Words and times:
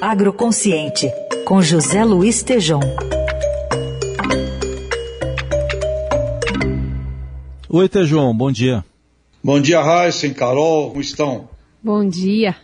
Agroconsciente, 0.00 1.10
com 1.46 1.62
José 1.62 2.04
Luiz 2.04 2.42
Tejom. 2.42 2.80
Oi, 7.68 7.88
Tejom, 7.88 8.36
bom 8.36 8.52
dia. 8.52 8.84
Bom 9.42 9.58
dia, 9.58 9.80
Raíssen, 9.80 10.34
Carol, 10.34 10.90
como 10.90 11.00
estão? 11.00 11.48
Bom 11.82 12.06
dia. 12.06 12.56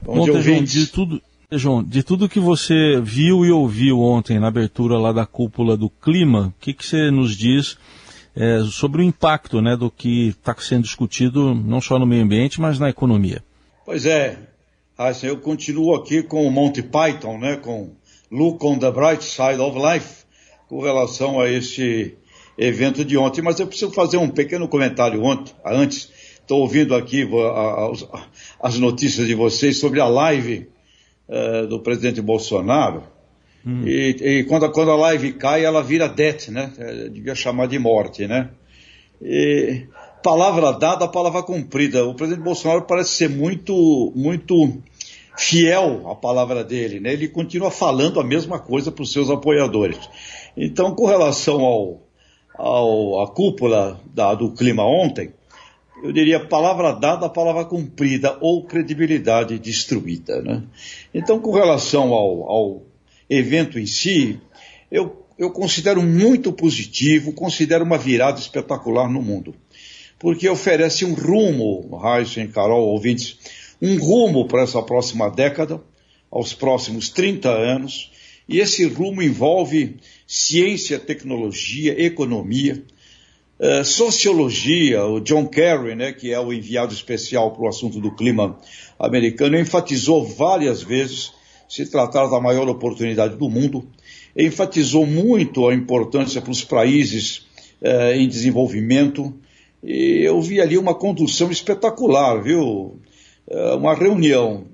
Bom, 0.00 0.18
bom 0.18 0.24
dia, 0.24 0.34
Tejom, 0.34 0.62
de 0.62 0.86
tudo, 0.86 1.22
Tejom, 1.48 1.82
de 1.82 2.02
tudo 2.04 2.28
que 2.28 2.38
você 2.38 3.00
viu 3.02 3.44
e 3.44 3.50
ouviu 3.50 4.00
ontem 4.00 4.38
na 4.38 4.46
abertura 4.46 4.96
lá 4.96 5.12
da 5.12 5.26
cúpula 5.26 5.76
do 5.76 5.90
clima, 5.90 6.54
o 6.56 6.60
que, 6.60 6.72
que 6.72 6.86
você 6.86 7.10
nos 7.10 7.36
diz 7.36 7.76
é, 8.36 8.62
sobre 8.70 9.02
o 9.02 9.04
impacto 9.04 9.60
né, 9.60 9.76
do 9.76 9.90
que 9.90 10.28
está 10.28 10.54
sendo 10.56 10.84
discutido 10.84 11.52
não 11.52 11.80
só 11.80 11.98
no 11.98 12.06
meio 12.06 12.22
ambiente, 12.22 12.60
mas 12.60 12.78
na 12.78 12.88
economia. 12.88 13.42
Pois 13.84 14.06
é, 14.06 14.49
assim, 15.08 15.28
eu 15.28 15.38
continuo 15.38 15.94
aqui 15.94 16.22
com 16.22 16.46
o 16.46 16.50
Monty 16.50 16.82
Python, 16.82 17.38
né, 17.38 17.56
com 17.56 17.90
Look 18.30 18.64
on 18.64 18.78
the 18.78 18.90
Bright 18.90 19.24
Side 19.24 19.60
of 19.60 19.78
Life, 19.78 20.24
com 20.68 20.80
relação 20.80 21.40
a 21.40 21.48
este 21.48 22.16
evento 22.58 23.04
de 23.04 23.16
ontem. 23.16 23.42
Mas 23.42 23.58
eu 23.58 23.66
preciso 23.66 23.90
fazer 23.92 24.18
um 24.18 24.28
pequeno 24.28 24.68
comentário 24.68 25.22
ontem, 25.22 25.54
antes. 25.64 26.10
Estou 26.40 26.60
ouvindo 26.60 26.94
aqui 26.94 27.28
as 28.60 28.78
notícias 28.78 29.26
de 29.26 29.34
vocês 29.34 29.78
sobre 29.78 30.00
a 30.00 30.06
live 30.06 30.68
uh, 31.28 31.66
do 31.66 31.80
presidente 31.80 32.20
Bolsonaro. 32.20 33.04
Hum. 33.64 33.86
E, 33.86 34.16
e 34.20 34.44
quando, 34.44 34.70
quando, 34.70 34.90
a 34.90 34.96
live 34.96 35.32
cai, 35.34 35.64
ela 35.64 35.82
vira 35.82 36.08
death, 36.08 36.48
né? 36.48 36.72
É, 36.76 37.08
devia 37.08 37.34
chamar 37.34 37.68
de 37.68 37.78
morte, 37.78 38.26
né? 38.26 38.50
E, 39.22 39.86
palavra 40.22 40.72
dada, 40.72 41.06
palavra 41.08 41.42
cumprida. 41.42 42.04
O 42.04 42.14
presidente 42.14 42.44
Bolsonaro 42.44 42.82
parece 42.82 43.10
ser 43.10 43.30
muito, 43.30 44.12
muito 44.16 44.82
fiel 45.40 46.06
à 46.06 46.14
palavra 46.14 46.62
dele, 46.62 47.00
né? 47.00 47.14
Ele 47.14 47.26
continua 47.26 47.70
falando 47.70 48.20
a 48.20 48.24
mesma 48.24 48.58
coisa 48.58 48.92
para 48.92 49.02
os 49.02 49.10
seus 49.10 49.30
apoiadores. 49.30 49.98
Então, 50.54 50.94
com 50.94 51.06
relação 51.06 51.62
ao, 51.62 52.02
ao 52.54 53.22
à 53.22 53.28
cúpula 53.28 53.98
da, 54.14 54.34
do 54.34 54.52
clima 54.52 54.84
ontem, 54.84 55.32
eu 56.04 56.12
diria 56.12 56.46
palavra 56.46 56.92
dada, 56.92 57.26
palavra 57.30 57.64
cumprida 57.64 58.36
ou 58.42 58.64
credibilidade 58.66 59.58
destruída, 59.58 60.42
né? 60.42 60.62
Então, 61.14 61.40
com 61.40 61.52
relação 61.52 62.12
ao, 62.12 62.50
ao 62.50 62.82
evento 63.28 63.78
em 63.78 63.86
si, 63.86 64.38
eu, 64.92 65.24
eu 65.38 65.50
considero 65.50 66.02
muito 66.02 66.52
positivo, 66.52 67.32
considero 67.32 67.82
uma 67.82 67.96
virada 67.96 68.38
espetacular 68.38 69.08
no 69.08 69.22
mundo. 69.22 69.54
Porque 70.18 70.46
oferece 70.50 71.06
um 71.06 71.14
rumo, 71.14 71.96
Raíssa 71.96 72.42
e 72.42 72.48
Carol, 72.48 72.88
ouvintes, 72.88 73.38
um 73.80 73.98
rumo 73.98 74.46
para 74.46 74.62
essa 74.62 74.82
próxima 74.82 75.30
década, 75.30 75.80
aos 76.30 76.52
próximos 76.52 77.08
30 77.08 77.48
anos, 77.48 78.10
e 78.48 78.58
esse 78.60 78.84
rumo 78.86 79.22
envolve 79.22 79.96
ciência, 80.26 80.98
tecnologia, 80.98 82.00
economia, 82.04 82.82
uh, 83.58 83.84
sociologia. 83.84 85.04
O 85.04 85.20
John 85.20 85.46
Kerry, 85.46 85.94
né, 85.94 86.12
que 86.12 86.32
é 86.32 86.40
o 86.40 86.52
enviado 86.52 86.92
especial 86.92 87.52
para 87.52 87.62
o 87.62 87.68
assunto 87.68 88.00
do 88.00 88.14
clima 88.14 88.58
americano, 88.98 89.58
enfatizou 89.58 90.24
várias 90.24 90.82
vezes 90.82 91.32
se 91.68 91.86
tratar 91.86 92.26
da 92.26 92.40
maior 92.40 92.68
oportunidade 92.68 93.36
do 93.36 93.48
mundo, 93.48 93.88
enfatizou 94.36 95.06
muito 95.06 95.68
a 95.68 95.74
importância 95.74 96.40
para 96.40 96.50
os 96.50 96.64
países 96.64 97.46
eh, 97.80 98.16
em 98.16 98.28
desenvolvimento, 98.28 99.32
e 99.82 100.22
eu 100.22 100.40
vi 100.42 100.60
ali 100.60 100.76
uma 100.76 100.94
condução 100.94 101.50
espetacular, 101.50 102.42
viu? 102.42 102.98
Eh, 103.50 103.74
uma 103.74 103.94
reunião, 103.94 104.64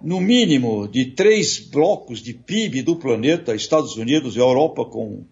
no 0.00 0.20
mínimo, 0.20 0.86
de 0.86 1.06
três 1.06 1.58
blocos 1.58 2.22
de 2.22 2.32
PIB 2.32 2.82
do 2.82 2.94
planeta, 2.94 3.56
Estados 3.56 3.96
Unidos 3.96 4.36
e 4.36 4.38
Europa 4.38 4.84
com 4.84 5.24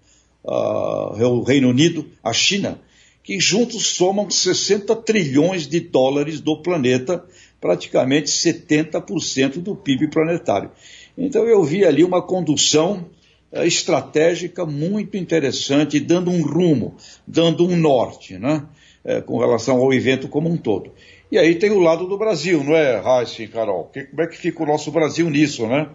uh, 0.44 1.24
o 1.24 1.42
Reino 1.42 1.68
Unido, 1.68 2.06
a 2.22 2.32
China, 2.32 2.78
que 3.22 3.38
juntos 3.38 3.86
somam 3.86 4.28
60 4.28 4.94
trilhões 4.96 5.68
de 5.68 5.80
dólares 5.80 6.40
do 6.40 6.60
planeta, 6.60 7.24
praticamente 7.60 8.28
70% 8.28 9.58
do 9.62 9.76
PIB 9.76 10.08
planetário. 10.08 10.70
Então 11.16 11.44
eu 11.46 11.62
vi 11.62 11.84
ali 11.84 12.02
uma 12.02 12.20
condução 12.20 13.06
uh, 13.52 13.62
estratégica 13.62 14.66
muito 14.66 15.16
interessante, 15.16 16.00
dando 16.00 16.32
um 16.32 16.42
rumo, 16.42 16.96
dando 17.26 17.64
um 17.64 17.76
norte, 17.76 18.36
né? 18.36 18.66
Uh, 19.04 19.22
com 19.22 19.38
relação 19.38 19.78
ao 19.78 19.94
evento 19.94 20.28
como 20.28 20.50
um 20.50 20.56
todo. 20.56 20.90
E 21.30 21.38
aí 21.38 21.54
tem 21.56 21.70
o 21.70 21.80
lado 21.80 22.06
do 22.06 22.16
Brasil, 22.16 22.64
não 22.64 22.74
é, 22.74 22.98
Raíssa 23.00 23.42
e 23.42 23.48
Carol? 23.48 23.90
Que, 23.92 24.04
como 24.04 24.22
é 24.22 24.26
que 24.26 24.36
fica 24.36 24.62
o 24.62 24.66
nosso 24.66 24.90
Brasil 24.90 25.28
nisso, 25.28 25.66
né? 25.66 25.88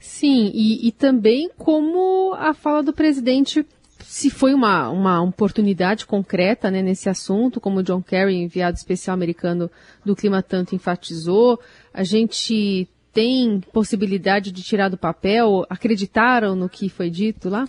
Sim, 0.00 0.50
e, 0.54 0.88
e 0.88 0.92
também 0.92 1.50
como 1.56 2.32
a 2.34 2.54
fala 2.54 2.82
do 2.82 2.92
presidente 2.92 3.66
se 4.08 4.30
foi 4.30 4.54
uma, 4.54 4.88
uma 4.88 5.22
oportunidade 5.22 6.06
concreta 6.06 6.70
né, 6.70 6.80
nesse 6.80 7.08
assunto, 7.08 7.60
como 7.60 7.80
o 7.80 7.82
John 7.82 8.00
Kerry, 8.00 8.36
enviado 8.36 8.76
especial 8.76 9.14
americano 9.14 9.70
do 10.04 10.16
clima, 10.16 10.42
tanto 10.42 10.74
enfatizou. 10.74 11.60
A 11.92 12.02
gente 12.04 12.88
tem 13.12 13.60
possibilidade 13.72 14.50
de 14.50 14.62
tirar 14.62 14.88
do 14.88 14.96
papel? 14.96 15.66
Acreditaram 15.68 16.54
no 16.54 16.68
que 16.68 16.88
foi 16.88 17.10
dito 17.10 17.48
lá? 17.48 17.68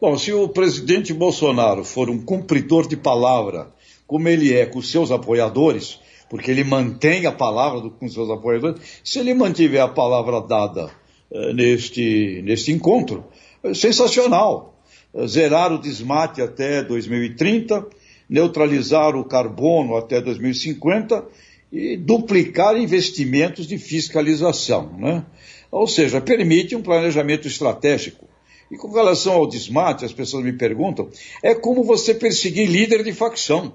Bom, 0.00 0.16
se 0.16 0.32
o 0.32 0.48
presidente 0.48 1.12
Bolsonaro 1.12 1.84
for 1.84 2.08
um 2.08 2.22
cumpridor 2.22 2.86
de 2.86 2.96
palavra, 2.96 3.68
como 4.06 4.28
ele 4.28 4.54
é 4.54 4.66
com 4.66 4.80
seus 4.80 5.10
apoiadores, 5.10 5.98
porque 6.30 6.48
ele 6.48 6.62
mantém 6.62 7.26
a 7.26 7.32
palavra 7.32 7.80
do, 7.80 7.90
com 7.90 8.08
seus 8.08 8.30
apoiadores, 8.30 8.80
se 9.02 9.18
ele 9.18 9.34
mantiver 9.34 9.82
a 9.82 9.88
palavra 9.88 10.40
dada 10.40 10.88
uh, 11.28 11.52
neste, 11.52 12.40
neste 12.44 12.70
encontro, 12.70 13.24
é 13.64 13.74
sensacional. 13.74 14.80
Uh, 15.12 15.26
zerar 15.26 15.72
o 15.72 15.78
desmate 15.78 16.40
até 16.40 16.84
2030, 16.84 17.84
neutralizar 18.28 19.16
o 19.16 19.24
carbono 19.24 19.96
até 19.96 20.20
2050 20.20 21.26
e 21.72 21.96
duplicar 21.96 22.76
investimentos 22.76 23.66
de 23.66 23.76
fiscalização. 23.76 24.96
Né? 24.96 25.26
Ou 25.68 25.88
seja, 25.88 26.20
permite 26.20 26.76
um 26.76 26.82
planejamento 26.82 27.48
estratégico. 27.48 28.28
E 28.70 28.76
com 28.76 28.92
relação 28.92 29.32
ao 29.32 29.48
desmate, 29.48 30.04
as 30.04 30.12
pessoas 30.12 30.44
me 30.44 30.52
perguntam, 30.52 31.08
é 31.42 31.56
como 31.56 31.82
você 31.82 32.14
perseguir 32.14 32.70
líder 32.70 33.02
de 33.02 33.12
facção 33.12 33.72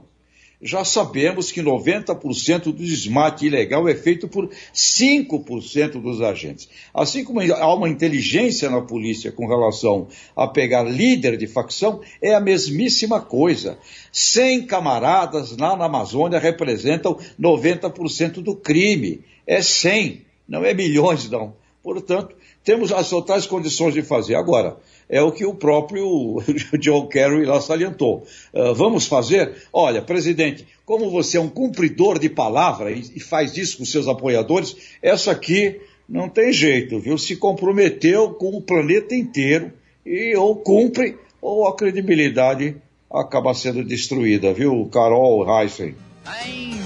já 0.66 0.84
sabemos 0.84 1.52
que 1.52 1.62
90% 1.62 2.64
do 2.64 2.74
desmate 2.74 3.46
ilegal 3.46 3.88
é 3.88 3.94
feito 3.94 4.28
por 4.28 4.50
5% 4.74 6.02
dos 6.02 6.22
agentes. 6.24 6.68
Assim 6.92 7.24
como 7.24 7.40
há 7.40 7.74
uma 7.76 7.88
inteligência 7.88 8.68
na 8.68 8.82
polícia 8.82 9.32
com 9.32 9.48
relação 9.48 10.08
a 10.36 10.48
pegar 10.48 10.82
líder 10.82 11.38
de 11.38 11.46
facção, 11.46 12.02
é 12.20 12.34
a 12.34 12.40
mesmíssima 12.40 13.22
coisa. 13.22 13.78
100 14.12 14.66
camaradas 14.66 15.56
lá 15.56 15.78
na 15.78 15.86
Amazônia 15.86 16.40
representam 16.40 17.20
90% 17.40 18.42
do 18.42 18.56
crime. 18.56 19.22
É 19.46 19.62
100, 19.62 20.24
não 20.50 20.66
é 20.66 20.74
milhões, 20.74 21.30
não. 21.30 21.54
Portanto, 21.84 22.36
temos 22.66 22.92
as 22.92 23.10
totais 23.10 23.46
condições 23.46 23.94
de 23.94 24.02
fazer. 24.02 24.36
Agora, 24.36 24.78
é 25.08 25.22
o 25.22 25.32
que 25.32 25.46
o 25.46 25.54
próprio 25.54 26.42
John 26.82 27.08
Kerry 27.08 27.46
lá 27.46 27.62
salientou. 27.62 28.26
Uh, 28.52 28.74
vamos 28.74 29.06
fazer? 29.06 29.54
Olha, 29.72 30.02
presidente, 30.02 30.66
como 30.84 31.12
você 31.12 31.38
é 31.38 31.42
um 31.42 31.48
cumpridor 31.48 32.18
de 32.18 32.28
palavra 32.28 32.92
e, 32.92 33.02
e 33.16 33.20
faz 33.20 33.56
isso 33.56 33.78
com 33.78 33.86
seus 33.86 34.08
apoiadores, 34.08 34.76
essa 35.02 35.32
aqui 35.32 35.80
não 36.10 36.28
tem 36.28 36.52
jeito, 36.52 37.00
viu? 37.00 37.20
Se 37.20 37.36
comprometeu 37.36 38.32
com 38.32 38.50
o 38.50 38.62
planeta 38.62 39.16
inteiro 39.16 39.72
e 40.04 40.36
ou 40.36 40.56
cumpre 40.56 41.18
ou 41.40 41.68
a 41.68 41.76
credibilidade 41.76 42.76
acaba 43.14 43.54
sendo 43.54 43.84
destruída, 43.84 44.52
viu, 44.54 44.90
Carol 44.92 45.46
Heisen? 45.48 45.96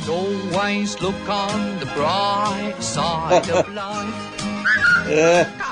always 0.09 0.95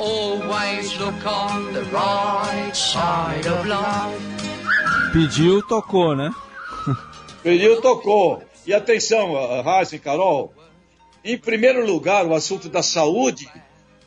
Always 0.00 0.96
look 1.00 1.26
on 1.26 1.72
the 1.72 1.82
right 1.90 2.72
side 2.72 3.46
of 3.48 3.66
life. 3.66 5.12
Pediu, 5.12 5.60
tocou, 5.62 6.14
né? 6.14 6.32
Pediu, 7.42 7.80
tocou. 7.80 8.42
E 8.64 8.72
atenção, 8.72 9.32
Raíssa 9.62 9.96
e 9.96 9.98
Carol. 9.98 10.54
Em 11.24 11.36
primeiro 11.36 11.84
lugar, 11.84 12.26
o 12.26 12.34
assunto 12.34 12.68
da 12.68 12.82
saúde, 12.82 13.50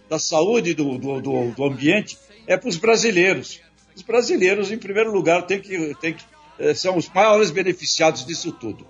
da 0.09 0.17
saúde 0.17 0.73
do, 0.73 0.97
do, 0.97 1.21
do, 1.21 1.51
do 1.51 1.63
ambiente, 1.65 2.17
é 2.47 2.55
para 2.55 2.69
os 2.69 2.77
brasileiros. 2.77 3.59
Os 3.93 4.01
brasileiros, 4.01 4.71
em 4.71 4.77
primeiro 4.77 5.11
lugar, 5.11 5.45
tem 5.45 5.59
que, 5.59 5.93
tem 5.99 6.13
que, 6.13 6.23
eh, 6.59 6.73
são 6.73 6.95
os 6.95 7.09
maiores 7.09 7.51
beneficiados 7.51 8.25
disso 8.25 8.51
tudo. 8.53 8.87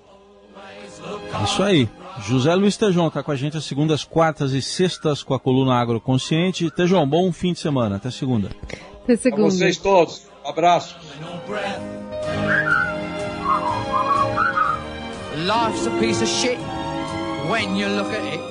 Isso 1.44 1.64
aí. 1.64 1.90
José 2.20 2.54
Luiz 2.54 2.78
Tejão 2.78 3.08
está 3.08 3.24
com 3.24 3.32
a 3.32 3.36
gente 3.36 3.58
às 3.58 3.64
segundas, 3.64 4.04
quartas 4.04 4.52
e 4.54 4.62
sextas 4.62 5.24
com 5.24 5.34
a 5.34 5.40
coluna 5.40 5.76
Agroconsciente. 5.76 6.70
Tejão, 6.70 7.08
bom 7.08 7.32
fim 7.32 7.54
de 7.54 7.60
semana. 7.60 7.96
Até 7.96 8.12
segunda. 8.12 8.50
Até 9.04 9.16
segunda. 9.16 9.48
A 9.48 9.52
vocês 9.52 9.78
todos. 9.78 10.28
Um 10.46 10.50
abraço. 10.50 10.98
Life's 15.38 15.88
a 15.88 15.92
piece 16.00 16.22
of 16.22 16.30
shit 16.30 16.58
when 17.50 17.76
you 17.76 17.88
look 17.88 18.14
at 18.14 18.24
it. 18.26 18.51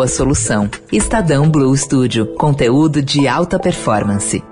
boa 0.00 0.08
solução. 0.08 0.70
Estadão 0.90 1.50
Blue 1.50 1.76
Studio, 1.76 2.24
conteúdo 2.36 3.02
de 3.02 3.28
alta 3.28 3.58
performance. 3.58 4.42